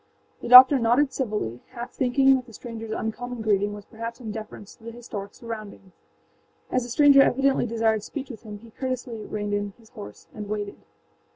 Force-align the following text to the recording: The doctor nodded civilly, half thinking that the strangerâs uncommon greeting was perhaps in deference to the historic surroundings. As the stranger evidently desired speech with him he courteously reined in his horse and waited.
The 0.41 0.47
doctor 0.47 0.79
nodded 0.79 1.13
civilly, 1.13 1.59
half 1.73 1.91
thinking 1.91 2.33
that 2.35 2.47
the 2.47 2.53
strangerâs 2.53 2.99
uncommon 2.99 3.43
greeting 3.43 3.71
was 3.73 3.85
perhaps 3.85 4.19
in 4.19 4.31
deference 4.31 4.73
to 4.75 4.83
the 4.83 4.89
historic 4.91 5.35
surroundings. 5.35 5.93
As 6.71 6.81
the 6.81 6.89
stranger 6.89 7.21
evidently 7.21 7.67
desired 7.67 8.01
speech 8.01 8.31
with 8.31 8.41
him 8.41 8.57
he 8.57 8.71
courteously 8.71 9.27
reined 9.27 9.53
in 9.53 9.73
his 9.77 9.89
horse 9.91 10.27
and 10.33 10.49
waited. 10.49 10.77